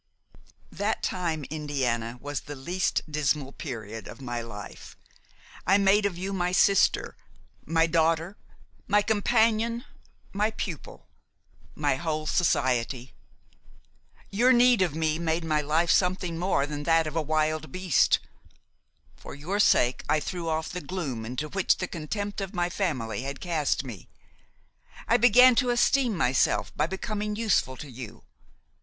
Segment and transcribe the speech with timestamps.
[0.71, 4.97] "That time, Indiana, was the least dismal period of my life.
[5.67, 7.15] I made of you my sister,
[7.67, 8.35] my daughter,
[8.87, 9.85] my companion,
[10.33, 11.07] my pupil,
[11.75, 13.13] my whole society.
[14.31, 18.17] Your need of me made my life something more than that of a wild beast;
[19.15, 22.69] for your sake I threw off the gloom into which the contempt of my own
[22.71, 24.09] family had cast me.
[25.07, 28.23] I began to esteem myself by becoming useful to you.